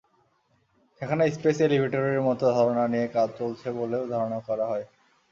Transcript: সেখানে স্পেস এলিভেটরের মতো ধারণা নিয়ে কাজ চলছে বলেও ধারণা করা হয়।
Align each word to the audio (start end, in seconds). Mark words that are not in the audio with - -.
সেখানে 1.01 1.23
স্পেস 1.31 1.57
এলিভেটরের 1.61 2.19
মতো 2.27 2.45
ধারণা 2.51 2.85
নিয়ে 2.87 3.07
কাজ 3.15 3.29
চলছে 3.39 3.67
বলেও 3.79 4.03
ধারণা 4.13 4.39
করা 4.47 4.65
হয়। 4.71 4.85